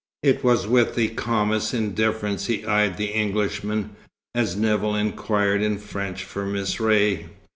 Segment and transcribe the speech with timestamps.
[0.23, 3.91] It was with the calmest indifference he eyed the Englishmen,
[4.33, 7.27] as Nevill inquired in French for Miss Ray.